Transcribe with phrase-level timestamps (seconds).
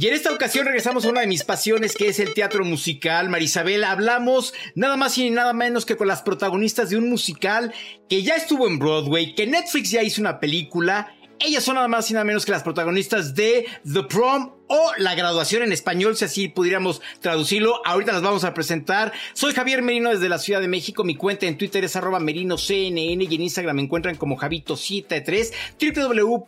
[0.00, 3.28] Y en esta ocasión regresamos a una de mis pasiones que es el teatro musical.
[3.28, 7.74] Marisabel, hablamos nada más y nada menos que con las protagonistas de un musical
[8.08, 11.16] que ya estuvo en Broadway, que Netflix ya hizo una película.
[11.40, 15.14] Ellas son nada más y nada menos que las protagonistas de The Prom o la
[15.14, 17.80] graduación en español, si así pudiéramos traducirlo.
[17.84, 19.12] Ahorita las vamos a presentar.
[19.32, 21.02] Soy Javier Merino desde la Ciudad de México.
[21.04, 25.52] Mi cuenta en Twitter es arroba merinoCNN y en Instagram me encuentran como Javito73,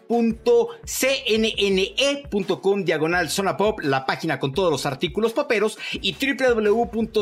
[0.08, 0.44] www.cnne.com
[2.84, 7.16] diagonal zona pop, la página con todos los artículos poperos y www.cnn.com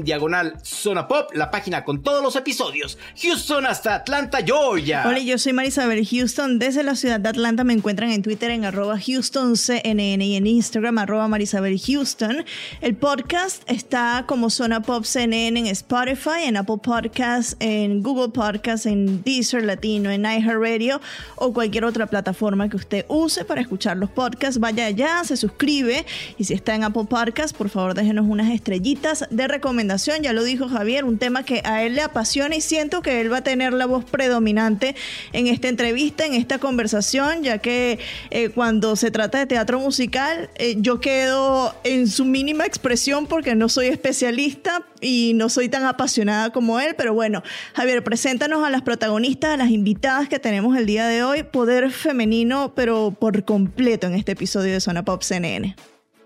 [0.00, 2.98] diagonal zona pop, la página con todos los episodios.
[3.22, 5.04] Houston hasta Atlanta, Georgia.
[5.06, 7.64] Hola, yo soy Marisabel Houston desde la ciudad de Atlanta.
[7.64, 12.44] Me encuentran en Twitter en arroba Houston CNN y en Instagram arroba Marisabel Houston.
[12.80, 18.86] El podcast está como Zona Pop CNN en Spotify, en Apple Podcasts, en Google Podcasts,
[18.86, 21.00] en Deezer Latino, en iHeartRadio
[21.34, 24.60] o cualquier otra plataforma que usted use para escuchar los podcasts.
[24.60, 26.06] Vaya allá, se suscribe
[26.38, 30.22] y si está en Apple Podcasts, por favor déjenos unas estrellitas de recomendación.
[30.22, 33.32] Ya lo dijo Javier, un tema que a él le apasiona y siento que él
[33.32, 34.94] va a tener la voz predominante
[35.32, 37.98] en esta entrevista, en esta conversación, ya que
[38.30, 43.54] eh, cuando se trata de teatro musical, eh, yo quedo en su mínima expresión porque
[43.54, 47.42] no soy especialista y no soy tan apasionada como él, pero bueno,
[47.74, 51.90] Javier, preséntanos a las protagonistas, a las invitadas que tenemos el día de hoy, poder
[51.90, 55.74] femenino, pero por completo en este episodio de Zona Pop CNN.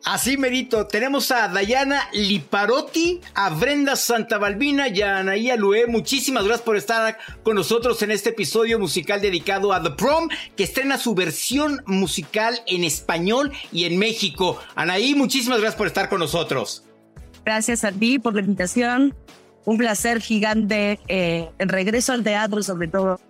[0.05, 5.87] Así merito, tenemos a Dayana Liparotti, a Brenda Santabalbina y a Anaía Lué.
[5.87, 10.65] Muchísimas gracias por estar con nosotros en este episodio musical dedicado a The Prom, que
[10.65, 14.59] estrena su versión musical en español y en México.
[14.77, 16.85] Anaí, muchísimas gracias por estar con nosotros.
[17.45, 19.15] Gracias a ti por la invitación.
[19.65, 21.01] Un placer gigante.
[21.09, 23.21] Eh, regreso al teatro, sobre todo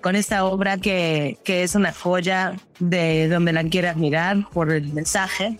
[0.00, 4.92] con esta obra que, que es una joya de donde la quieras mirar por el
[4.92, 5.58] mensaje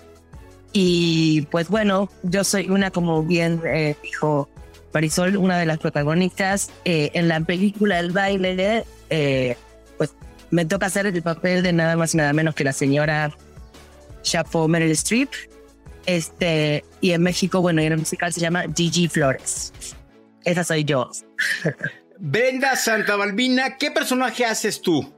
[0.76, 4.50] y pues bueno, yo soy una, como bien eh, dijo
[4.92, 6.72] Marisol, una de las protagonistas.
[6.84, 9.56] Eh, en la película El baile, eh,
[9.96, 10.16] pues
[10.50, 13.32] me toca hacer el papel de nada más y nada menos que la señora
[14.22, 15.30] Chapo Meryl Streep.
[16.06, 19.72] Este, y en México, bueno, y en el musical se llama Gigi Flores.
[20.44, 21.08] Esa soy yo.
[22.18, 25.14] Brenda Santabalbina, ¿qué personaje haces tú?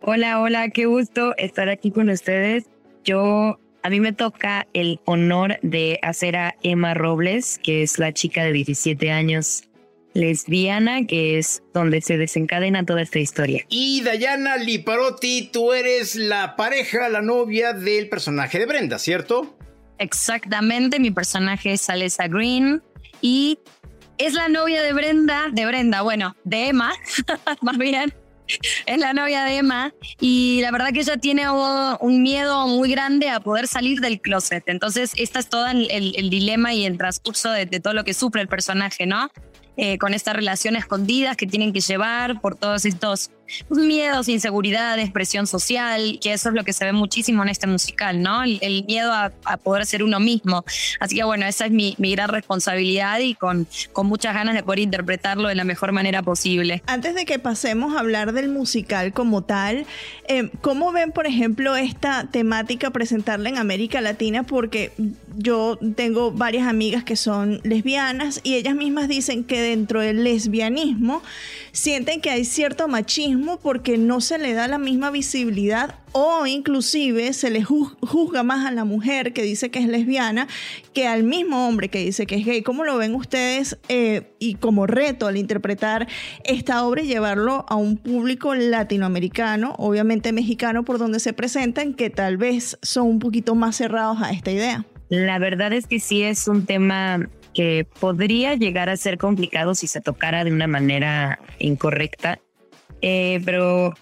[0.00, 2.66] Hola, hola, qué gusto estar aquí con ustedes.
[3.02, 8.12] Yo a mí me toca el honor de hacer a Emma Robles, que es la
[8.12, 9.64] chica de 17 años
[10.14, 13.64] lesbiana, que es donde se desencadena toda esta historia.
[13.68, 19.56] Y Dayana Liparotti, tú eres la pareja, la novia del personaje de Brenda, ¿cierto?
[19.98, 22.82] Exactamente, mi personaje es Alessa Green
[23.20, 23.58] y
[24.18, 26.92] es la novia de Brenda, de Brenda, bueno, de Emma,
[27.62, 28.12] más bien
[28.86, 33.28] es la novia de Emma y la verdad que ella tiene un miedo muy grande
[33.28, 34.64] a poder salir del closet.
[34.66, 38.48] Entonces, esta es todo el, dilema y el transcurso de, todo lo que sufre el
[38.48, 39.30] personaje, ¿no?
[39.76, 43.30] Eh, con estas relaciones escondidas que tienen que llevar por todos estos
[43.70, 48.22] miedos, inseguridades, presión social, que eso es lo que se ve muchísimo en este musical,
[48.22, 48.42] ¿no?
[48.44, 49.30] El, miedo a,
[49.62, 50.64] poder ser uno mismo.
[50.98, 54.80] Así que bueno, esa es mi, gran responsabilidad y con, con muchas ganas de poder
[54.80, 56.82] interpretarlo de la mejor manera posible.
[56.86, 59.86] Antes de que pasemos a hablar del musical como tal,
[60.28, 64.42] eh, ¿cómo ven, por ejemplo, esta temática presentarla en América Latina?
[64.42, 64.92] Porque
[65.36, 71.22] yo tengo varias amigas que son lesbianas y ellas mismas dicen que dentro del lesbianismo
[71.72, 77.32] sienten que hay cierto machismo porque no se le da la misma visibilidad o inclusive
[77.32, 80.46] se le juzga más a la mujer que dice que es lesbiana
[80.92, 82.62] que al mismo hombre que dice que es gay.
[82.62, 86.06] ¿Cómo lo ven ustedes eh, y como reto al interpretar
[86.44, 92.10] esta obra y llevarlo a un público latinoamericano, obviamente mexicano, por donde se presentan, que
[92.10, 94.86] tal vez son un poquito más cerrados a esta idea?
[95.08, 99.86] La verdad es que sí es un tema que podría llegar a ser complicado si
[99.86, 102.40] se tocara de una manera incorrecta,
[103.02, 103.94] eh, pero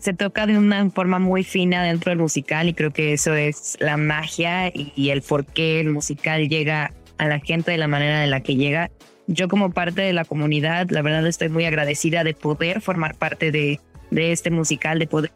[0.00, 3.76] se toca de una forma muy fina dentro del musical y creo que eso es
[3.80, 8.24] la magia y, el por qué el musical llega a la gente de la manera
[8.24, 8.90] en la que llega.
[9.26, 13.52] Yo como parte de la comunidad, la verdad estoy muy agradecida de poder formar parte
[13.52, 13.80] de,
[14.10, 15.30] de este musical, de poder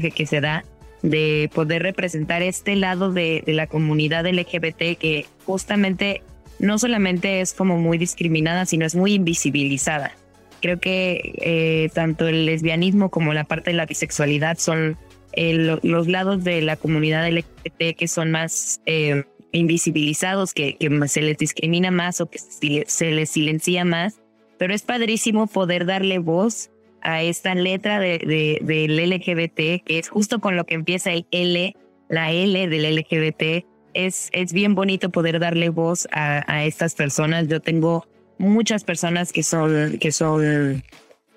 [0.00, 0.64] que, que se da
[1.02, 6.22] de poder representar este lado de, de la comunidad LGBT que justamente
[6.58, 10.12] no solamente es como muy discriminada, sino es muy invisibilizada.
[10.60, 14.96] Creo que eh, tanto el lesbianismo como la parte de la bisexualidad son
[15.32, 20.76] eh, los lados de la comunidad LGBT que son más eh, invisibilizados, que,
[21.06, 24.20] se les discrimina más o que se les silencia más.
[24.58, 26.70] Pero es padrísimo poder darle voz
[27.02, 31.76] a esta letra de, del LGBT, que es justo con lo que empieza el L,
[32.08, 33.64] la L del LGBT.
[33.94, 37.46] Es, es bien bonito poder darle voz a, a estas personas.
[37.46, 38.06] Yo tengo
[38.38, 40.82] muchas personas que son, que son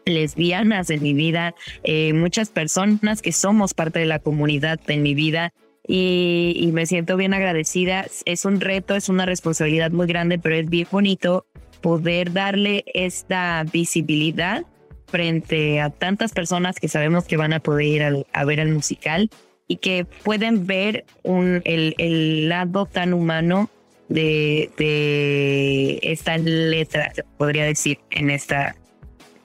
[0.06, 1.54] lesbianas en mi vida,
[1.84, 5.54] eh, muchas personas que somos parte de la comunidad en mi vida
[5.88, 8.06] y, me siento bien agradecida.
[8.26, 11.46] Es un reto, es una responsabilidad muy grande, pero es bien bonito
[11.82, 14.64] poder darle esta visibilidad
[15.08, 19.30] frente a tantas personas que sabemos que van a poder ir a ver el musical
[19.68, 23.70] y que pueden ver un, el, el lado tan humano
[24.12, 28.76] de, de esta letra, podría decir, en esta,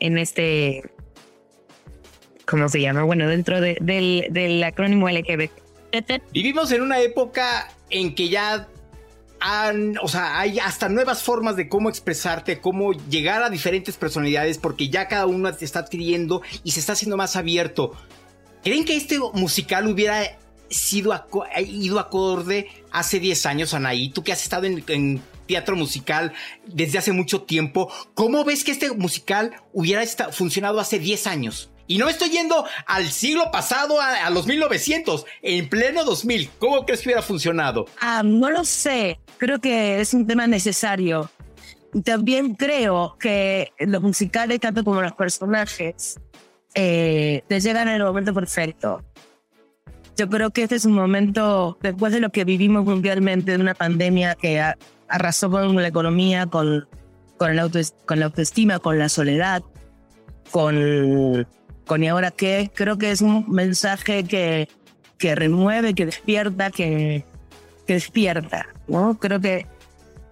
[0.00, 0.82] en este,
[2.46, 3.04] ¿cómo se llama?
[3.04, 5.52] Bueno, dentro de, del, del acrónimo LGBT.
[6.32, 8.68] Vivimos en una época en que ya
[9.38, 14.58] han, o sea, hay hasta nuevas formas de cómo expresarte, cómo llegar a diferentes personalidades,
[14.58, 17.92] porque ya cada uno te está adquiriendo y se está haciendo más abierto.
[18.64, 20.38] ¿Creen que este musical hubiera
[20.70, 21.14] sido
[21.58, 24.10] ido acorde hace 10 años, Anaí?
[24.10, 26.32] Tú que has estado en, teatro musical
[26.66, 31.70] desde hace mucho tiempo, ¿cómo ves que este musical hubiera funcionado hace 10 años?
[31.86, 36.50] Y no estoy yendo al siglo pasado, a, los 1900, en pleno 2000.
[36.58, 37.86] ¿Cómo crees que hubiera funcionado?
[38.00, 39.20] Ah, no lo sé.
[39.38, 41.30] Creo que es un tema necesario.
[42.04, 46.18] También creo que los musicales, tanto como los personajes,
[46.74, 49.02] eh, te llegan en el momento perfecto.
[50.16, 53.74] Yo creo que este es un momento, después de lo que vivimos mundialmente, de una
[53.74, 54.62] pandemia que
[55.08, 56.88] arrasó con la economía, con,
[57.36, 57.70] con, el
[58.06, 59.62] con la autoestima, con la soledad,
[60.50, 61.46] con,
[61.86, 64.68] con y ahora qué, creo que es un mensaje que,
[65.18, 67.24] que remueve, que despierta, que,
[67.86, 68.68] que despierta.
[68.88, 69.18] ¿no?
[69.18, 69.66] Creo que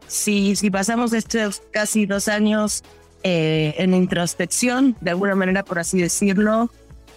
[0.07, 2.85] si, si pasamos estos casi dos años
[3.23, 6.71] eh, en introspección, de alguna manera, por así decirlo,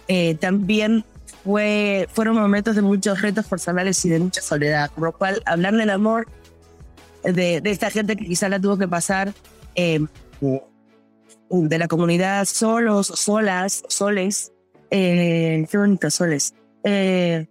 [0.08, 1.04] eh, también
[1.48, 5.74] fue, fueron momentos de muchos retos personales y de mucha soledad, por lo cual hablar
[5.74, 6.28] del amor
[7.24, 9.32] de, de esta gente que quizá la tuvo que pasar
[9.74, 9.98] eh,
[11.50, 14.52] de la comunidad solos, solas, soles,
[14.90, 16.52] eh, qué bonito, soles,
[16.84, 17.46] eh,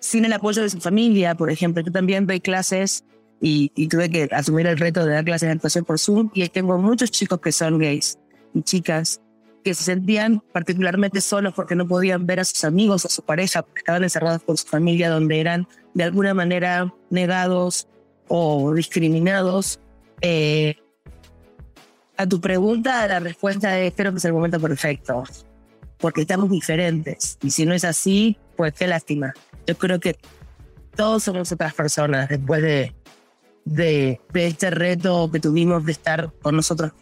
[0.00, 1.84] sin el apoyo de su familia, por ejemplo.
[1.84, 3.04] Yo también doy clases
[3.40, 6.48] y, y, tuve que asumir el reto de dar clases de actuación por Zoom y
[6.48, 8.18] tengo muchos chicos que son gays
[8.54, 9.20] y chicas
[9.62, 13.62] que se sentían particularmente solos porque no podían ver a sus amigos, a su pareja,
[13.62, 17.88] porque estaban encerrados con su familia, donde eran de alguna manera negados
[18.28, 19.80] o discriminados.
[20.20, 20.76] Eh,
[22.16, 25.24] a tu pregunta, la respuesta es creo que es el momento perfecto,
[25.98, 27.38] porque estamos diferentes.
[27.42, 29.32] Y si no es así, pues qué lástima.
[29.66, 30.16] Yo creo que
[30.94, 32.94] todos somos otras personas después de,
[33.64, 36.92] de, de este reto que tuvimos de estar con nosotros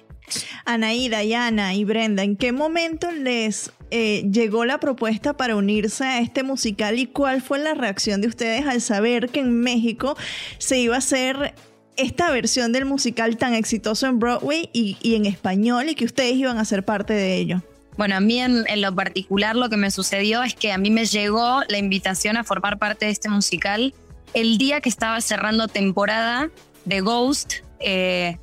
[0.64, 6.20] Anaí, Dayana y Brenda, ¿en qué momento les eh, llegó la propuesta para unirse a
[6.20, 10.16] este musical y cuál fue la reacción de ustedes al saber que en México
[10.58, 11.54] se iba a hacer
[11.96, 16.58] esta versión del musical tan exitoso en Broadway y, en español y que ustedes iban
[16.58, 17.62] a ser parte de ello?
[17.96, 21.04] Bueno, a mí en, lo particular lo que me sucedió es que a mí me
[21.04, 23.92] llegó la invitación a formar parte de este musical
[24.32, 26.50] el día que estaba cerrando temporada
[26.84, 27.54] de Ghost.
[27.80, 28.38] Eh,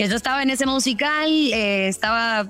[0.00, 2.46] que yo estaba en ese musical, eh, estaba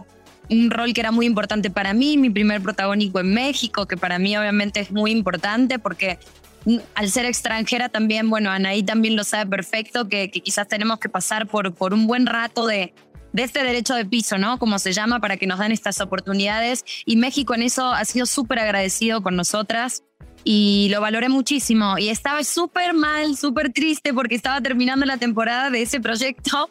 [0.51, 4.21] un rol que era muy importante para mí, mi primer protagónico en México, que para
[4.21, 6.21] mí obviamente es muy importante porque
[6.65, 11.09] mm, al ser extranjera también, bueno, Anaí también lo sabe perfecto, que, quizás tenemos que
[11.09, 12.95] pasar por, por un buen rato de,
[13.33, 14.61] de este derecho de piso, ¿no?
[14.61, 16.85] Como se llama, para que nos den estas oportunidades.
[17.05, 20.05] Y México en eso ha sido súper agradecido con nosotras
[20.45, 21.99] y lo valoré muchísimo.
[21.99, 26.71] Y estaba súper mal, súper triste porque estaba terminando la temporada de ese proyecto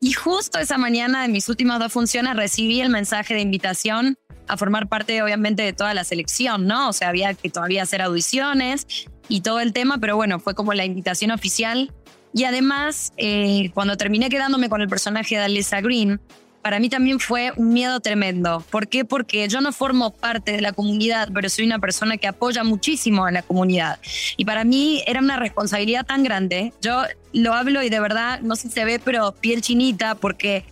[0.00, 4.56] y justo esa mañana de mis últimas dos funciones recibí el mensaje de invitación a
[4.56, 6.88] formar parte, obviamente, de toda la selección, ¿no?
[6.88, 8.86] O sea, había que todavía hacer audiciones
[9.28, 11.92] y todo el tema, pero bueno, fue como la invitación oficial.
[12.32, 16.20] Y además, eh, cuando terminé quedándome con el personaje de Alyssa Green,
[16.62, 18.64] para mí también fue un miedo tremendo.
[18.70, 19.04] ¿Por qué?
[19.04, 23.24] Porque yo no formo parte de la comunidad, pero soy una persona que apoya muchísimo
[23.24, 23.98] a la comunidad.
[24.36, 26.72] Y para mí era una responsabilidad tan grande.
[26.82, 27.02] Yo
[27.32, 30.64] lo hablo y de verdad, no sé si se ve, pero piel chinita, porque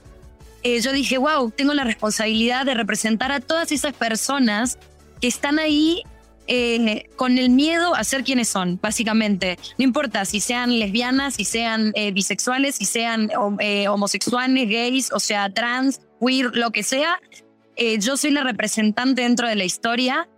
[0.63, 4.79] eh, yo dije, wow, tengo la responsabilidad de representar a todas esas personas
[5.21, 6.03] que están ahí
[6.51, 9.59] eh, con el miedo a ser quienes son, básicamente.
[9.77, 15.21] No importa si sean lesbianas, si sean eh, bisexuales, si sean eh, homosexuales, gays, o
[15.21, 17.21] sea, trans, queer, lo que sea.
[18.01, 20.29] yo soy la representante dentro de la historia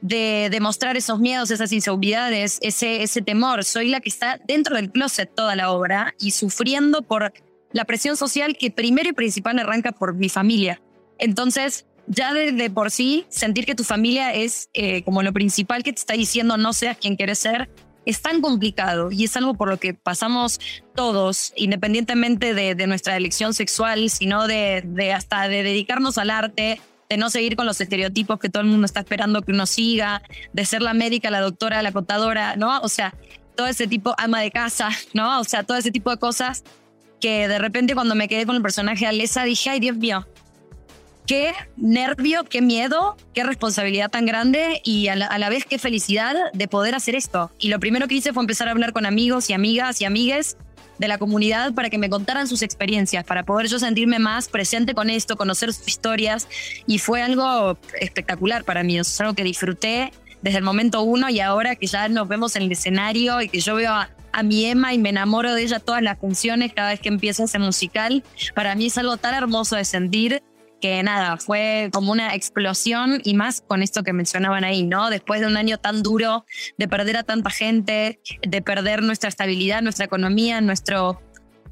[0.00, 3.64] de demostrar esos miedos, esas inseguridades, ese, ese temor.
[3.64, 7.32] Soy la que está dentro del closet toda la obra y sufriendo por
[7.72, 10.80] la presión social que primero y principal arranca por mi familia.
[11.18, 15.92] Entonces, ya de, por sí, sentir que tu familia es eh, como lo principal que
[15.92, 17.68] te está diciendo no seas quien quieres ser,
[18.06, 20.60] es tan complicado y es algo por lo que pasamos
[20.94, 27.16] todos, independientemente de, nuestra elección sexual, sino de, de, hasta de dedicarnos al arte, de
[27.18, 30.22] no seguir con los estereotipos que todo el mundo está esperando que uno siga,
[30.54, 32.80] de ser la médica, la doctora, la contadora, ¿no?
[32.80, 33.14] O sea,
[33.56, 35.40] todo ese tipo, ama de casa, ¿no?
[35.40, 36.64] O sea, todo ese tipo de cosas
[37.20, 40.26] que de repente cuando me quedé con el personaje de Alesa dije, ay Dios mío,
[41.28, 46.68] qué nervio, qué miedo, qué responsabilidad tan grande y a la, vez qué felicidad de
[46.68, 47.52] poder hacer esto.
[47.58, 50.56] Y lo primero que hice fue empezar a hablar con amigos y amigas y amigues
[50.98, 54.94] de la comunidad para que me contaran sus experiencias, para poder yo sentirme más presente
[54.94, 56.48] con esto, conocer sus historias
[56.86, 61.40] y fue algo espectacular para mí, es algo que disfruté desde el momento uno y
[61.40, 64.64] ahora que ya nos vemos en el escenario y que yo veo a, a mi
[64.64, 68.24] Emma y me enamoro de ella todas las funciones cada vez que empieza ese musical,
[68.54, 70.42] para mí es algo tan hermoso de sentir
[70.80, 75.10] que nada, fue como una explosión y más con esto que mencionaban ahí, ¿no?
[75.10, 76.44] Después de un año tan duro,
[76.76, 81.20] de perder a tanta gente, de perder nuestra estabilidad, nuestra economía, nuestro,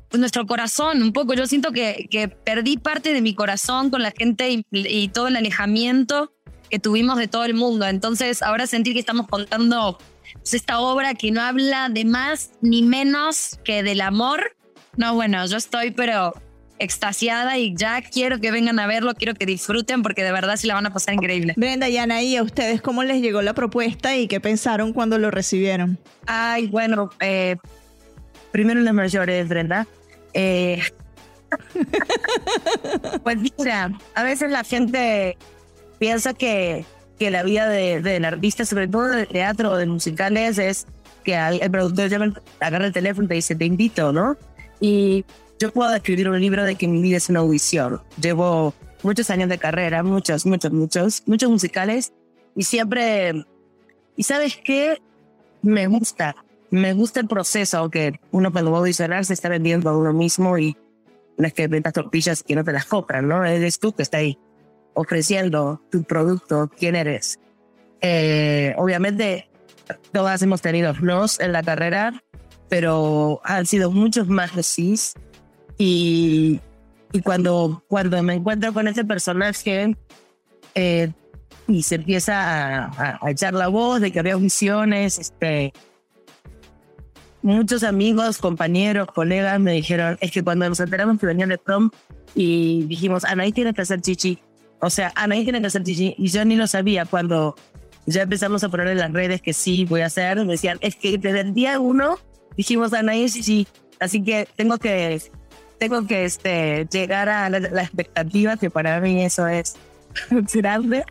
[0.08, 1.34] pues, nuestro corazón, un poco.
[1.34, 5.36] Yo siento que, que perdí parte de mi corazón con la gente y, todo el
[5.36, 6.32] alejamiento
[6.70, 7.86] que tuvimos de todo el mundo.
[7.86, 9.98] Entonces, ahora sentir que estamos contando
[10.32, 14.56] pues, esta obra que no habla de más ni menos que del amor.
[14.96, 16.32] No, bueno, yo estoy, pero
[16.78, 20.66] extasiada y ya quiero que vengan a verlo, quiero que disfruten porque de verdad sí
[20.66, 21.54] la van a pasar increíble.
[21.56, 25.30] Brenda y ¿y a ustedes cómo les llegó la propuesta y qué pensaron cuando lo
[25.30, 25.98] recibieron?
[26.26, 27.56] Ay, bueno, eh,
[28.52, 29.86] primero las mayores, Brenda.
[30.34, 30.82] Eh,
[33.22, 35.36] pues mira, a veces la gente
[35.98, 36.84] piensa que,
[37.18, 40.86] que la vida del de, artista, sobre todo de teatro o de musicales, es
[41.24, 44.36] que el productor llama, agarra el teléfono y te dice, te invito, ¿no?
[44.80, 45.24] Y
[45.58, 48.00] yo puedo escribir un libro de que mi vida es una audición.
[48.20, 52.12] Llevo muchos años de carrera, muchos, muchos, muchos, muchos musicales
[52.54, 53.44] y siempre,
[54.16, 55.00] y sabes qué,
[55.62, 56.36] me gusta,
[56.70, 60.12] me gusta el proceso que uno cuando va a audicionar se está vendiendo a uno
[60.12, 60.76] mismo y
[61.38, 63.44] es que vendas tortillas que no te las compran, ¿no?
[63.44, 64.38] Eres tú que está ahí
[64.94, 67.38] ofreciendo tu producto, quién eres.
[68.00, 69.48] Eh, obviamente,
[70.12, 72.22] todas hemos tenido nos en la carrera,
[72.68, 74.96] pero han sido muchos más sí
[75.78, 76.60] y,
[77.12, 79.96] y cuando, cuando me encuentro con ese personaje
[80.74, 81.12] eh,
[81.68, 85.72] y se empieza a, echar la voz de que había visiones, este,
[87.42, 91.90] muchos amigos, compañeros, colegas me dijeron, es que cuando nos enteramos que venían de prom
[92.34, 94.38] y dijimos, Anaí tiene que hacer chichi.
[94.80, 96.14] O sea, Anaí tiene que hacer chichi.
[96.18, 97.56] Y yo ni lo sabía cuando
[98.04, 100.36] ya empezamos a poner en las redes que sí voy a hacer.
[100.44, 102.18] Me decían, es que desde el día uno
[102.56, 103.66] dijimos Anaí chichi.
[103.98, 105.18] Así que tengo que
[105.78, 109.76] tengo que este, llegar a la, expectativa, que para mí eso es
[110.54, 111.04] grande.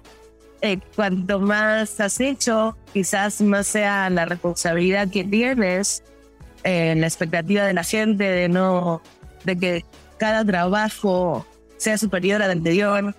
[0.62, 6.04] Eh, cuanto más has hecho, quizás más sea la responsabilidad que tienes,
[6.64, 9.02] en la expectativa de la gente de no,
[9.44, 9.86] de que
[10.18, 11.46] cada trabajo
[11.78, 13.16] sea superior al anterior.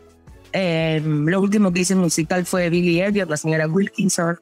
[0.53, 4.41] Eh, lo último que hice musical fue Billy Elliot, la señora Wilkinson,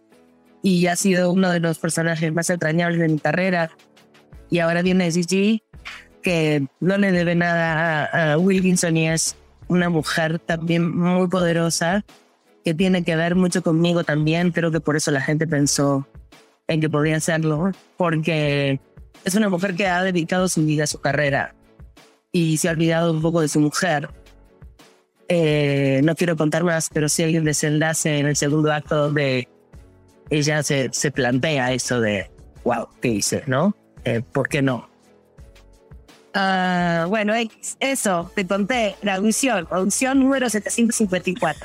[0.63, 3.71] y ha sido uno de los personajes más entrañables de mi carrera.
[4.49, 5.63] Y ahora viene Gigi
[6.25, 9.37] que no le debe nada a, Wilkinson y es
[9.69, 12.05] una mujer también muy poderosa
[12.65, 14.51] que tiene que ver mucho conmigo también.
[14.51, 16.09] Creo que por eso la gente pensó
[16.67, 18.81] en que podía hacerlo, porque
[19.25, 21.55] es una mujer que ha dedicado su vida a su carrera
[22.33, 24.09] y se ha olvidado un poco de su mujer.
[25.29, 29.49] Eh, no quiero contar más, pero sí un desenlace en el segundo acto donde
[30.31, 32.31] ella se, se plantea eso de,
[32.65, 33.43] wow, ¿qué hice?
[33.47, 33.77] ¿No?
[34.05, 34.94] Eh, ¿Por qué no?
[36.35, 37.33] Uh, bueno,
[37.79, 41.63] eso, te conté, la audición, audición número 754.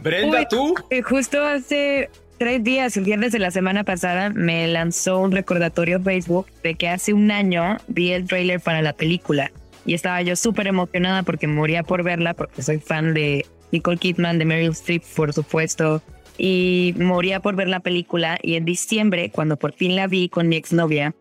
[0.02, 0.74] Brenda, ¿tú?
[0.88, 2.08] Eh, justo hace
[2.38, 6.88] tres días, el viernes de la semana pasada, me lanzó un recordatorio Facebook de que
[6.88, 9.52] hace un año vi el trailer para la película
[9.84, 14.38] y estaba yo súper emocionada porque moría por verla, porque soy fan de Nicole Kidman,
[14.38, 16.00] de Meryl Streep, por supuesto,
[16.38, 20.48] y moría por ver la película y en diciembre, cuando por fin la vi con
[20.48, 21.14] mi exnovia,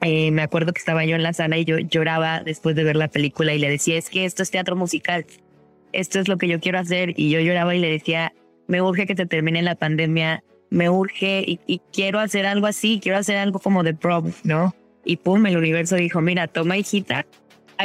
[0.00, 2.96] eh, me acuerdo que estaba yo en la sala y yo lloraba después de ver
[2.96, 5.26] la película y le decía, es que esto es teatro musical,
[5.92, 7.14] esto es lo que yo quiero hacer.
[7.16, 8.32] Y yo lloraba y le decía,
[8.66, 13.00] me urge que se termine la pandemia, me urge y, y quiero hacer algo así,
[13.02, 14.74] quiero hacer algo como de prom, ¿no?
[15.04, 17.26] Y pum, el universo dijo, mira, toma hijita.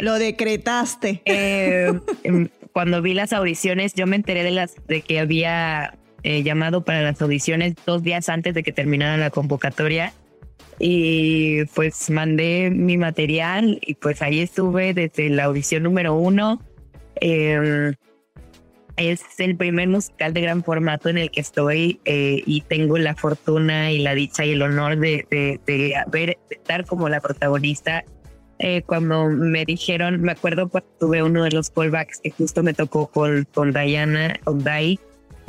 [0.01, 1.21] Lo decretaste.
[1.25, 1.91] Eh,
[2.23, 6.83] em, cuando vi las audiciones, yo me enteré de las de que había eh, llamado
[6.85, 10.13] para las audiciones dos días antes de que terminara la convocatoria
[10.79, 16.61] y pues mandé mi material y pues ahí estuve desde la audición número uno.
[17.21, 17.93] Eh,
[18.95, 23.15] es el primer musical de gran formato en el que estoy eh, y tengo la
[23.15, 28.03] fortuna y la dicha y el honor de, de estar como la protagonista.
[28.61, 32.73] Eh, cuando me dijeron, me acuerdo cuando tuve uno de los callbacks que justo me
[32.73, 34.99] tocó con, con Diana, con Dai,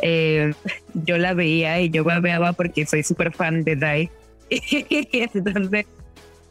[0.00, 0.52] eh,
[0.94, 4.10] yo la veía y yo babeaba porque soy súper fan de Dai.
[5.34, 5.86] Entonces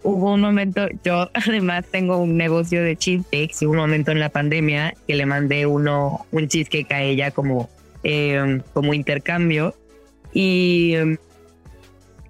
[0.03, 4.29] hubo un momento, yo además tengo un negocio de cheesecakes y un momento en la
[4.29, 7.69] pandemia que le mandé uno, un cheesecake a ella como,
[8.03, 9.75] eh, como intercambio.
[10.33, 10.95] Y,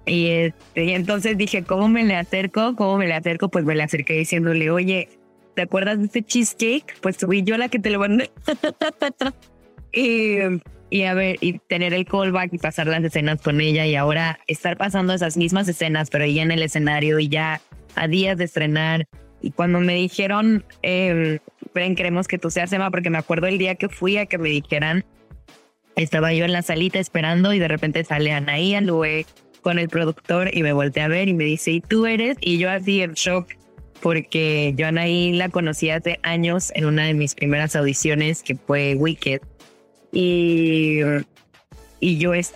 [0.06, 2.74] y, este, y entonces dije, ¿cómo me le acerco?
[2.76, 3.48] ¿Cómo me le acerco?
[3.48, 5.08] Pues me le acerqué diciéndole, oye,
[5.54, 7.00] ¿te acuerdas de este cheesecake?
[7.00, 8.30] Pues fui yo la que te lo mandé.
[9.92, 10.38] y,
[10.90, 14.40] y a ver, y tener el callback y pasar las escenas con ella y ahora
[14.48, 17.60] estar pasando esas mismas escenas, pero ella en el escenario y ya
[17.94, 19.06] a días de estrenar.
[19.40, 21.38] Y cuando me dijeron, eh,
[21.74, 24.36] ven, queremos que tú seas Emma, porque me acuerdo el día que fui a que
[24.36, 25.04] me dijeran,
[25.94, 29.26] estaba yo en la salita esperando y de repente sale Anaí Alue
[29.62, 32.36] con el productor y me volteé a ver y me dice, ¿y tú eres?
[32.40, 33.46] Y yo así en shock,
[34.02, 38.96] porque yo Anaí la conocí hace años en una de mis primeras audiciones que fue
[38.96, 39.40] Wicked
[40.12, 41.00] y,
[42.00, 42.54] y yo es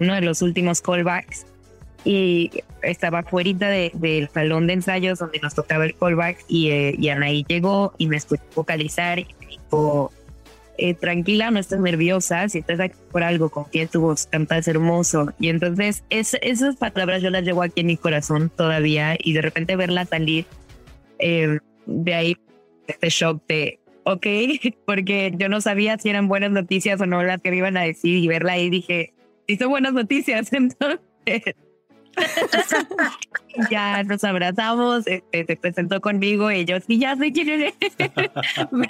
[0.00, 1.46] uno de los últimos callbacks
[2.04, 2.50] y
[2.82, 7.08] estaba fuera de, del salón de ensayos donde nos tocaba el callback y, eh, y
[7.08, 10.12] Anaí llegó y me escuchó vocalizar y me dijo,
[10.76, 14.66] eh, tranquila, no estás nerviosa, si estás aquí por algo, confía en tu voz, cantas
[14.68, 15.32] hermoso.
[15.38, 19.42] Y entonces es, esas palabras yo las llevo aquí en mi corazón todavía y de
[19.42, 20.46] repente verla salir
[21.18, 22.36] eh, de ahí,
[22.86, 24.26] este shock de, ok,
[24.86, 27.82] porque yo no sabía si eran buenas noticias o no las que me iban a
[27.82, 29.12] decir y verla ahí dije,
[29.46, 31.02] si son buenas noticias, entonces
[33.70, 37.74] ya nos abrazamos, este, se presentó conmigo y yo sí, ya sé quién eres,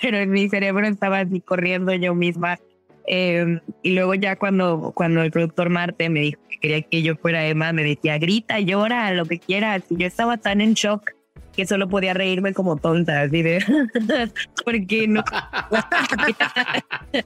[0.02, 2.58] pero en mi cerebro estaba así corriendo yo misma.
[3.06, 7.16] Eh, y luego ya cuando, cuando el productor Marte me dijo que quería que yo
[7.16, 9.82] fuera Emma, me decía, grita, llora, lo que quieras.
[9.90, 11.13] Y yo estaba tan en shock
[11.56, 13.62] que solo podía reírme como tonta, así de,
[14.64, 15.22] porque no.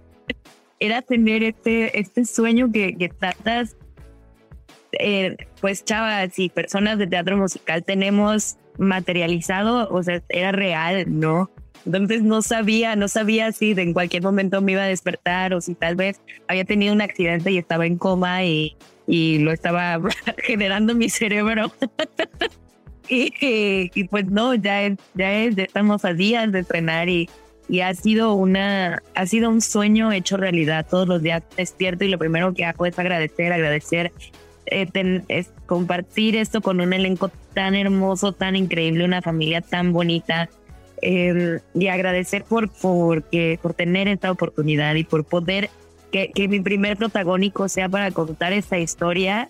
[0.80, 3.76] Era tener este, este sueño que, que tantas,
[4.92, 11.50] eh, pues chavas y personas de teatro musical tenemos materializado, o sea, era real, ¿no?
[11.84, 15.74] Entonces no sabía, no sabía si en cualquier momento me iba a despertar o si
[15.74, 20.00] tal vez había tenido un accidente y estaba en coma y, y lo estaba
[20.38, 21.72] generando mi cerebro.
[23.08, 27.28] Y, y, pues no, ya es, ya es, ya estamos a días de entrenar y,
[27.68, 30.86] y ha sido una, ha sido un sueño hecho realidad.
[30.88, 34.12] Todos los días despierto y lo primero que hago es agradecer, agradecer,
[34.66, 39.92] eh, ten, es compartir esto con un elenco tan hermoso, tan increíble, una familia tan
[39.92, 40.48] bonita.
[41.00, 45.70] Eh, y agradecer por, por, que, por tener esta oportunidad y por poder
[46.10, 49.48] que, que mi primer protagónico sea para contar esta historia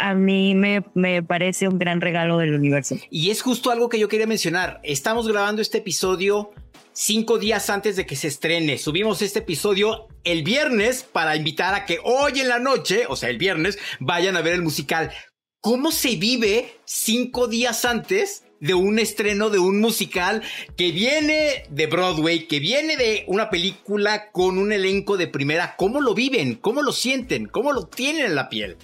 [0.00, 2.96] a mí me, me, parece un gran regalo del universo.
[3.10, 4.80] Y es justo algo que yo quería mencionar.
[4.82, 6.50] Estamos grabando este episodio
[6.92, 8.78] cinco días antes de que se estrene.
[8.78, 13.28] Subimos este episodio el viernes para invitar a que hoy en la noche, o sea,
[13.28, 15.12] el viernes, vayan a ver el musical.
[15.60, 20.42] ¿Cómo se vive cinco días antes de un estreno de un musical
[20.76, 25.76] que viene de Broadway, que viene de una película con un elenco de primera?
[25.76, 26.54] ¿Cómo lo viven?
[26.54, 27.46] ¿Cómo lo sienten?
[27.46, 28.76] ¿Cómo lo tienen en la piel?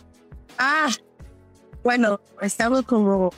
[0.58, 0.88] Ah,
[1.86, 3.32] bueno, estamos como,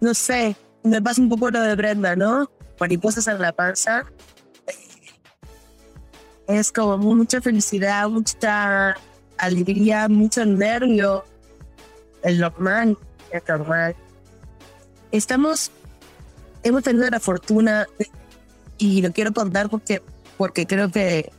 [0.00, 2.50] no sé, me pasa un poco lo de Brenda, ¿no?
[2.80, 4.04] Mariposas en la panza.
[6.48, 8.96] Es como mucha felicidad, mucha
[9.38, 11.24] alegría, mucho nervio.
[12.24, 12.98] El normal,
[13.30, 13.94] el normal.
[15.12, 15.70] Estamos,
[16.64, 17.86] hemos tenido la fortuna,
[18.76, 20.02] y lo quiero contar porque,
[20.36, 21.30] porque creo que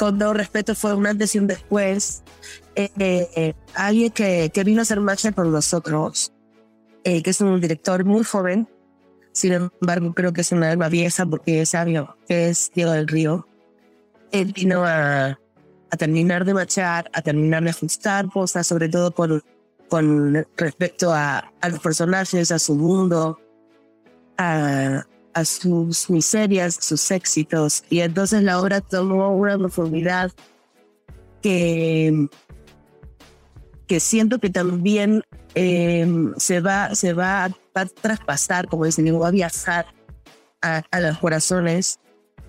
[0.00, 2.22] con todo respeto fue un antes y un después.
[2.74, 6.32] Eh, eh, alguien que, que, vino a hacer marcha con nosotros,
[7.04, 8.66] eh, que es un director muy joven,
[9.32, 13.08] sin embargo creo que es una alma vieja porque es sabio, que es Diego del
[13.08, 13.46] Río.
[14.32, 15.38] Él vino a,
[15.90, 19.42] a terminar de marchar, a terminar de ajustar cosas, sobre todo con,
[19.90, 23.38] con respecto a, a los personajes, a su mundo,
[24.38, 27.84] a, a sus miserias, sus éxitos.
[27.90, 30.32] Y entonces la obra tomó una profundidad
[31.42, 32.28] que,
[33.86, 35.22] que siento que también
[35.54, 37.50] eh, se, va, se va, a,
[37.86, 39.86] traspasar, como dicen, va a viajar
[40.62, 41.98] a, a los corazones.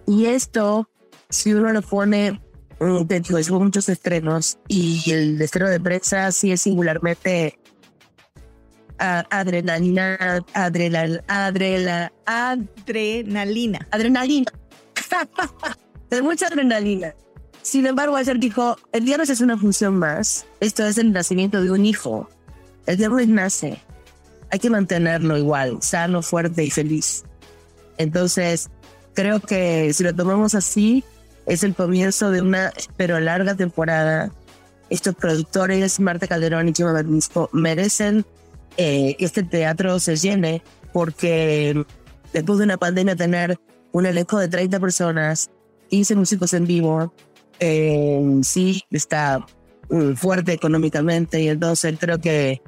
[0.08, 0.89] Y esto,
[1.30, 2.39] si uno lo pone
[3.06, 7.60] dentro de muchos estrenos y el estreno de prensa sí es singularmente
[9.02, 13.80] adrenalina, adrenalina, adrenalina, adrenalina.
[13.92, 14.52] Adrenalina.
[16.10, 17.16] de mucha adrenalina.
[17.64, 20.46] Sin embargo, ayer dijo, el viernes es una función más.
[20.60, 22.30] Esto es el nacimiento de un hijo.
[22.86, 23.82] El viernes nace.
[24.52, 27.24] Hay que mantenerlo igual, sano, fuerte y feliz.
[27.98, 28.70] Entonces,
[29.14, 31.04] creo que si lo tomamos así,
[31.46, 34.32] es el comienzo de una, pero larga temporada.
[34.90, 38.26] Estos productores, Marta Calderón y Chima Bernisco, merecen
[38.77, 40.62] eh, este teatro se llene
[40.93, 41.86] porque
[42.34, 43.60] después de una pandemia tener
[43.91, 45.49] un elenco de 30 personas,
[45.89, 47.13] 15 músicos en vivo,
[47.60, 49.45] eh, sí está
[49.89, 52.62] mm, fuerte económicamente y entonces creo que,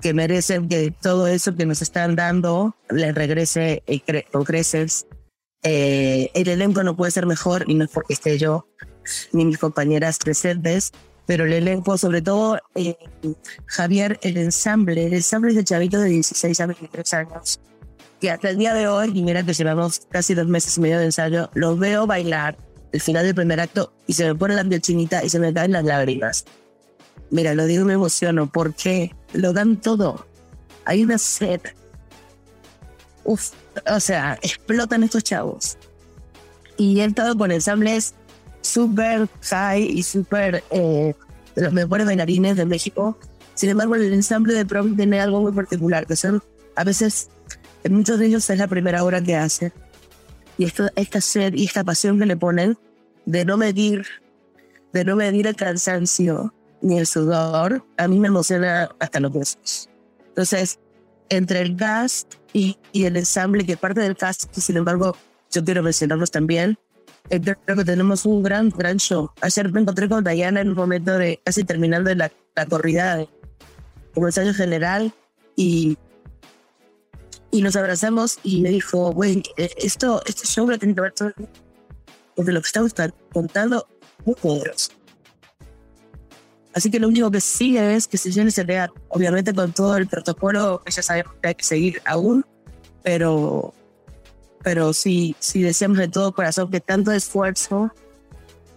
[0.00, 5.06] que merecen que todo eso que nos están dando les regrese y con creces.
[5.62, 8.66] Eh, el elenco no puede ser mejor y no es porque esté yo
[9.32, 10.92] ni mis compañeras presentes,
[11.26, 12.96] pero el elenco, sobre todo eh,
[13.66, 17.60] Javier, el ensamble, el ensamble es de chavito de 16 a 23 años,
[18.20, 20.98] que hasta el día de hoy, y mira que llevamos casi dos meses y medio
[20.98, 22.56] de ensayo, los veo bailar
[22.92, 25.52] el final del primer acto y se me pone la piel chinita y se me
[25.52, 26.44] caen las lágrimas.
[27.30, 30.26] Mira, lo digo me emociono porque lo dan todo.
[30.84, 31.60] Hay una sed.
[33.24, 33.52] Uf,
[33.90, 35.78] o sea, explotan estos chavos.
[36.76, 38.14] Y he estado con ensambles
[38.62, 41.14] súper high y súper eh,
[41.54, 43.18] de los mejores bailarines de México.
[43.54, 46.42] Sin embargo, el ensamble de prom tiene algo muy particular, que son
[46.74, 47.28] a veces,
[47.84, 49.72] en muchos de ellos es la primera hora que hacen.
[50.58, 52.78] Y esto, esta sed y esta pasión que le ponen
[53.26, 54.06] de no medir,
[54.92, 59.88] de no medir el cansancio ni el sudor, a mí me emociona hasta los huesos.
[60.28, 60.78] Entonces,
[61.28, 65.16] entre el cast y, y el ensamble, que parte del cast, sin embargo,
[65.50, 66.78] yo quiero mencionarlos también,
[67.28, 69.30] creo que tenemos un gran, gran show.
[69.40, 73.28] Ayer me encontré con Diana en un momento de casi terminando la, la corrida de,
[74.14, 75.12] como ensayo general
[75.56, 75.96] y,
[77.50, 81.12] y nos abrazamos y me dijo, güey, eh, esto, este show lo tiene que ver
[81.12, 81.32] todo
[82.34, 82.94] porque lo que estamos
[83.32, 83.86] contando
[84.24, 84.92] muy poderoso.
[86.74, 89.96] Así que lo único que sigue es que se llene ese real, obviamente con todo
[89.98, 92.46] el protocolo que ya sabemos que hay que seguir aún,
[93.02, 93.74] pero
[94.62, 97.92] pero sí, sí deseamos de todo corazón que tanto esfuerzo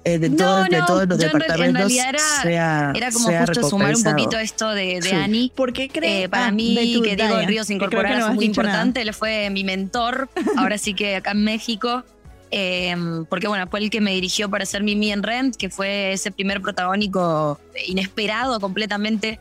[0.07, 4.37] eh, de, todos, de todos los departamentos en era, era como justo sumar un poquito
[4.37, 5.51] esto de, de Ani.
[5.55, 6.25] ¿Por qué crees?
[6.25, 10.29] Eh, para ah, mí, que Diego Ríos Incorporar es muy importante, él fue mi mentor,
[10.57, 12.03] ahora sí que acá en México.
[12.51, 16.13] Em, porque bueno, fue el que me dirigió para hacer Mimi en Rent, que fue
[16.13, 19.39] ese primer protagónico inesperado completamente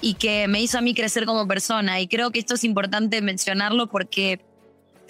[0.00, 2.00] y que me hizo a mí crecer como persona.
[2.00, 4.40] Y creo que esto es importante mencionarlo porque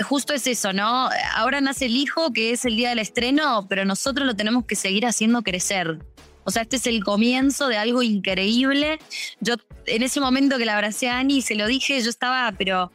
[0.03, 1.09] justo es eso, ¿no?
[1.35, 4.77] Ahora nace el hijo, que es el día del estreno, pero nosotros lo tenemos que
[4.77, 5.99] seguir haciendo crecer.
[6.45, 8.99] O sea, este es el comienzo de algo increíble.
[9.41, 9.55] Yo,
[9.87, 12.91] en ese momento que la abracé a Ani y se lo dije, yo estaba, pero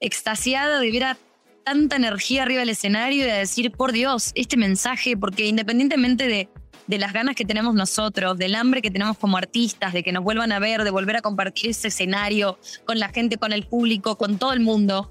[0.00, 1.18] extasiada de ver a
[1.64, 6.48] tanta energía arriba del escenario y de decir, por Dios, este mensaje, porque independientemente de,
[6.86, 10.22] de las ganas que tenemos nosotros, del hambre que tenemos como artistas, de que nos
[10.22, 14.16] vuelvan a ver, de volver a compartir ese escenario con la gente, con el público,
[14.16, 15.10] con todo el mundo,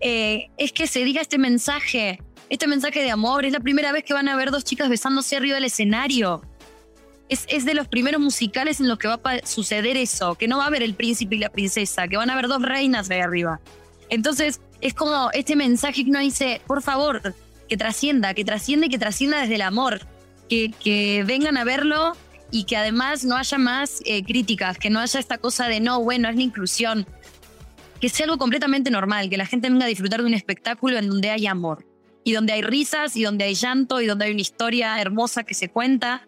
[0.00, 3.44] eh, es que se diga este mensaje, este mensaje de amor.
[3.44, 6.42] Es la primera vez que van a ver dos chicas besándose arriba del escenario.
[7.28, 10.58] Es, es, de los primeros musicales en los que va a suceder eso, que no
[10.58, 13.22] va a haber el príncipe y la princesa, que van a haber dos reinas de
[13.22, 13.60] arriba.
[14.08, 17.34] Entonces, es como este mensaje que uno dice, por favor,
[17.68, 20.00] que trascienda, que trascienda y que trascienda desde el amor,
[20.48, 22.16] que, que vengan a verlo
[22.50, 26.02] y que además no haya más eh, críticas, que no haya esta cosa de no,
[26.02, 27.06] bueno, es la inclusión
[28.00, 31.08] que sea algo completamente normal, que la gente venga a disfrutar de un espectáculo en
[31.08, 31.86] donde hay amor,
[32.24, 35.54] y donde hay risas, y donde hay llanto, y donde hay una historia hermosa que
[35.54, 36.26] se cuenta,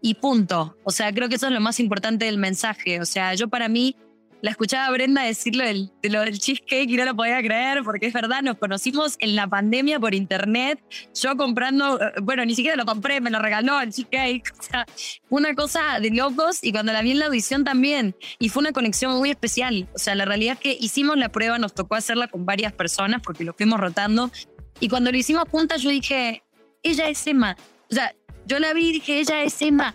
[0.00, 0.76] y punto.
[0.84, 3.00] O sea, creo que eso es lo más importante del mensaje.
[3.00, 3.96] O sea, yo para mí
[4.42, 7.82] la escuchaba a Brenda decirlo del, de lo del cheesecake y no lo podía creer
[7.84, 10.82] porque es verdad, nos conocimos en la pandemia por internet,
[11.14, 14.84] yo comprando, eh, bueno, ni siquiera lo compré, me lo regaló el cheesecake, o sea,
[15.30, 18.72] una cosa de locos y cuando la vi en la audición también, y fue una
[18.72, 22.26] conexión muy especial, o sea, la realidad es que hicimos la prueba, nos tocó hacerla
[22.26, 24.32] con varias personas porque lo fuimos rotando,
[24.80, 26.42] y cuando lo hicimos juntas yo dije,
[26.82, 27.56] ella es Emma,
[27.88, 28.12] o sea,
[28.46, 29.94] yo la vi y dije, ella es Emma,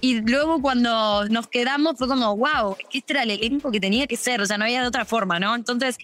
[0.00, 4.16] y luego cuando nos quedamos fue como, wow, este era el elenco que tenía que
[4.16, 5.54] ser, o sea, no había de otra forma, ¿no?
[5.54, 5.98] Entonces,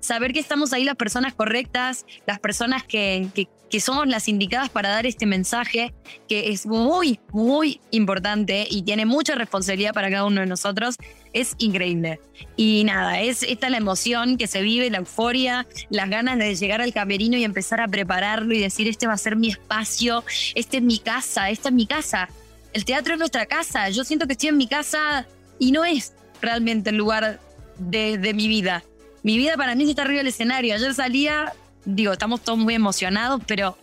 [0.00, 4.68] saber que estamos ahí las personas correctas, las personas que, que, que somos las indicadas
[4.68, 5.92] para dar este mensaje
[6.28, 10.96] que es muy, muy importante y tiene mucha responsabilidad para cada uno de nosotros.
[11.32, 12.20] Es increíble.
[12.56, 16.80] Y nada, es esta la emoción que se vive, la euforia, las ganas de llegar
[16.80, 20.78] al camerino y empezar a prepararlo y decir, este va a ser mi espacio, este
[20.78, 22.28] es mi casa, esta es mi casa.
[22.76, 23.88] El teatro es nuestra casa.
[23.88, 25.26] Yo siento que estoy en mi casa
[25.58, 26.12] y no es
[26.42, 27.40] realmente el lugar
[27.78, 28.84] de, mi vida.
[29.22, 30.74] Mi vida para mí está arriba del escenario.
[30.74, 31.54] Ayer salía
[31.86, 33.78] digo, estamos todos muy emocionados, pero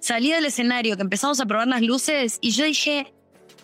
[0.00, 3.14] salí del escenario, que empezamos a probar las luces y yo dije,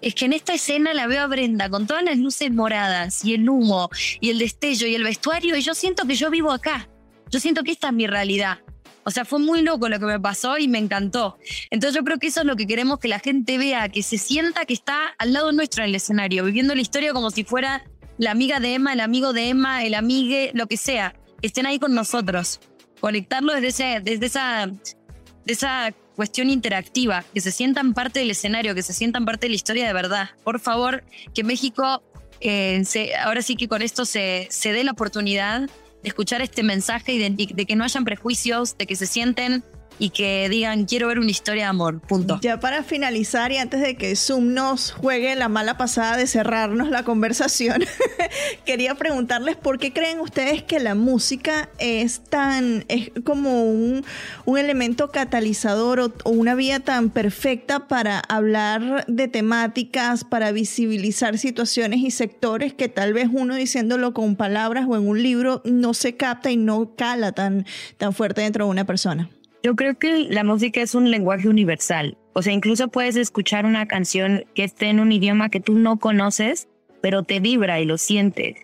[0.00, 3.34] es que en esta escena la veo a Brenda con todas las luces moradas y
[3.34, 6.88] el humo y el destello y el vestuario y yo siento que yo vivo acá.
[7.30, 8.58] Yo siento que esta es mi realidad.
[9.04, 11.38] O sea, fue muy loco lo que me pasó y me encantó.
[11.70, 14.18] Entonces yo creo que eso es lo que queremos que la gente vea, que se
[14.18, 17.84] sienta que está al lado nuestro en el escenario, viviendo la historia como si fuera
[18.18, 21.14] la amiga de Emma, el amigo de Emma, el amigue, lo que sea.
[21.42, 22.60] estén ahí con nosotros
[23.02, 28.76] conectarlo desde, ese, desde esa, de esa cuestión interactiva, que se sientan parte del escenario,
[28.76, 30.30] que se sientan parte de la historia de verdad.
[30.44, 31.02] Por favor,
[31.34, 32.00] que México,
[32.40, 32.80] eh,
[33.24, 35.68] ahora sí que con esto se, se dé la oportunidad
[36.02, 39.62] de escuchar este mensaje y de, que no hayan prejuicios, de que se sienten
[39.98, 42.38] y que digan quiero ver una historia de amor, punto.
[42.42, 46.90] Ya para finalizar y antes de que Zoom nos juegue la mala pasada de cerrarnos
[46.90, 47.84] la conversación,
[48.66, 54.04] quería preguntarles por qué creen ustedes que la música es tan, es como un,
[54.44, 62.00] un elemento catalizador o, una vía tan perfecta para hablar de temáticas, para visibilizar situaciones
[62.00, 66.16] y sectores que tal vez uno diciéndolo con palabras o en un libro no se
[66.16, 67.66] capta y no cala tan,
[67.98, 69.30] tan fuerte dentro de una persona.
[69.62, 72.18] Yo creo que la música es un lenguaje universal.
[72.32, 75.98] O sea, incluso puedes escuchar una canción que esté en un idioma que tú no
[75.98, 76.68] conoces,
[77.00, 78.56] pero te vibra y lo sientes.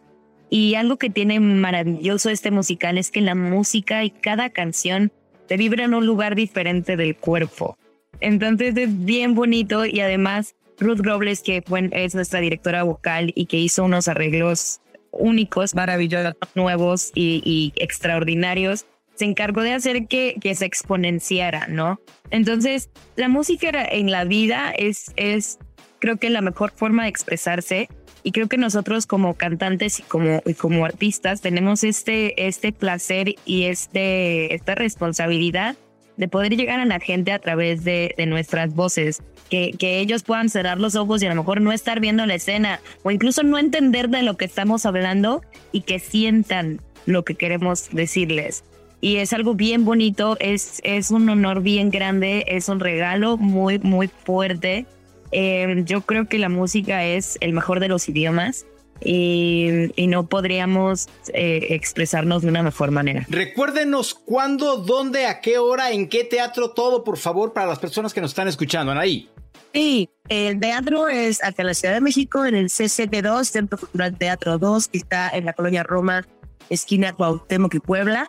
[0.51, 5.13] Y algo que tiene maravilloso este musical es que la música y cada canción
[5.47, 7.77] te vibra en un lugar diferente del cuerpo.
[8.21, 13.59] Entonces es bien bonito y además Ruth Robles, que es nuestra directora vocal y que
[13.59, 14.81] hizo unos arreglos
[15.11, 18.87] únicos, maravillosos, nuevos y, extraordinarios,
[19.19, 22.01] se encargó de hacer que, que se exponenciara, ¿no?
[22.31, 25.59] Entonces, la música en la vida es, es,
[25.99, 27.89] creo que la mejor forma de expresarse
[28.23, 33.35] y creo que nosotros como cantantes y como, y como artistas tenemos este, este placer
[33.45, 35.75] y este, esta responsabilidad
[36.17, 40.23] de poder llegar a la gente a través de, de nuestras voces, que, que, ellos
[40.23, 43.43] puedan cerrar los ojos y a lo mejor no estar viendo la escena o incluso
[43.43, 48.65] no entender de lo que estamos hablando y que sientan lo que queremos decirles
[49.01, 53.79] y es algo bien bonito, es, es un honor bien grande, es un regalo muy,
[53.79, 54.87] muy fuerte.
[55.31, 58.67] Em, yo creo que la música es el mejor de los idiomas.
[59.01, 63.25] Y, y, no podríamos eh, expresarnos de una mejor manera.
[63.29, 68.13] Recuérdenos cuándo, dónde, a qué hora, en qué teatro, todo, por favor, para las personas
[68.13, 68.91] que nos están escuchando.
[68.91, 69.29] Anaí.
[69.73, 74.19] Sí, el teatro es acá en la Ciudad de México, en el CCT2, Centro Cultural
[74.19, 76.27] Teatro 2, que está en la colonia Roma,
[76.69, 78.29] esquina Cuauhtémoc y Puebla.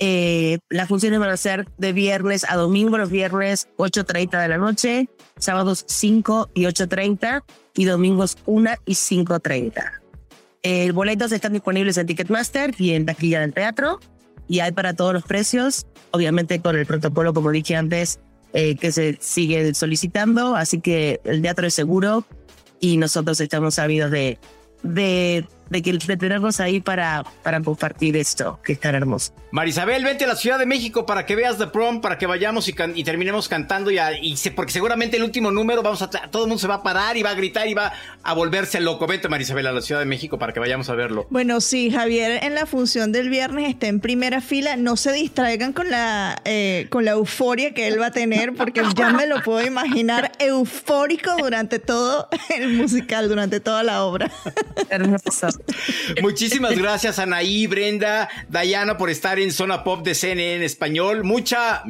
[0.00, 4.58] Eh, las funciones van a ser de viernes a domingo, los viernes 8.30 de la
[4.58, 5.08] noche,
[5.38, 7.42] sábados 5 y 8.30
[7.74, 9.92] y domingos 1 y 5.30.
[10.62, 14.00] El boletos están disponibles en Ticketmaster y en taquilla del teatro
[14.48, 18.18] y hay para todos los precios, obviamente con el protocolo, como dije antes,
[18.54, 22.24] eh, que se sigue solicitando, así que el teatro es seguro
[22.80, 24.38] y nosotros estamos sabidos de,
[24.82, 29.32] de de que de tenernos ahí para, para compartir esto, que es tan hermoso.
[29.50, 32.68] Marisabel, vente a la Ciudad de México para que veas The Prom, para que vayamos
[32.68, 36.48] y, y terminemos cantando y, y porque seguramente el último número vamos a todo el
[36.48, 39.06] mundo se va a parar y va a gritar y va a volverse loco.
[39.06, 41.26] Vente Marisabel a la Ciudad de México para que vayamos a verlo.
[41.30, 44.76] Bueno, sí, Javier en la función del viernes está en primera fila.
[44.76, 48.82] No se distraigan con la eh, con la euforia que él va a tener porque
[48.96, 54.30] ya me lo puedo imaginar eufórico durante todo el musical, durante toda la obra.
[56.22, 61.24] Muchísimas gracias, Anaí, Brenda, Dayana, por estar en Zona Pop de CNN en español.
[61.24, 61.82] Mucha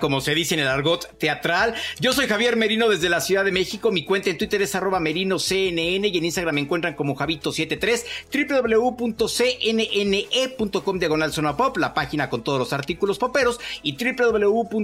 [0.00, 1.74] como se dice en el argot teatral.
[2.00, 3.90] Yo soy Javier Merino desde la Ciudad de México.
[3.92, 8.04] Mi cuenta en Twitter es arroba merinoCNN y en Instagram me encuentran como Javito73,
[8.98, 9.38] www.cnne.com
[10.98, 14.82] diagonal zona pop, la página con todos los artículos poperos y www.cnn.com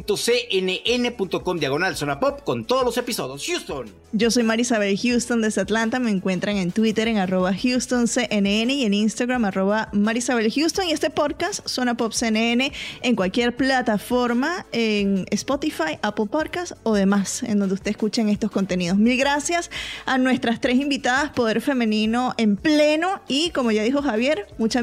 [1.58, 3.44] diagonal zona pop con todos los episodios.
[3.46, 3.90] Houston.
[4.12, 5.98] Yo soy Marisabel Houston desde Atlanta.
[5.98, 10.88] Me encuentran en Twitter en arroba HoustonCNN y en Instagram arroba Marisabel Houston.
[10.88, 12.72] Y este podcast, Zona Pop CNN,
[13.02, 14.66] en cualquier plataforma.
[14.72, 18.98] Eh, Spotify, Apple Podcasts o demás, en donde usted escuchen estos contenidos.
[18.98, 19.70] Mil gracias
[20.06, 24.82] a nuestras tres invitadas, Poder Femenino en pleno y, como ya dijo Javier, mucha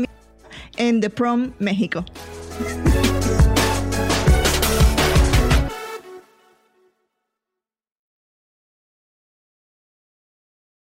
[0.77, 2.05] en The Prom México.